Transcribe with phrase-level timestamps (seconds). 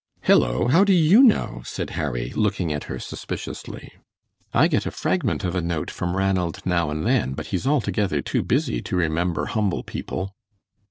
[0.23, 3.91] "Hello, how do you know?" said Harry, looking at her suspiciously;
[4.51, 7.67] "I get a fragment of a note from Ranald now and then, but he is
[7.67, 10.33] altogether too busy to remember humble people."